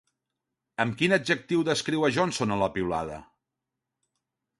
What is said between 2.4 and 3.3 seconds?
a la piulada?